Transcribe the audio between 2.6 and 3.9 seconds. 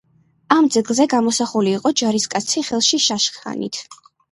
ხელში შაშხანით.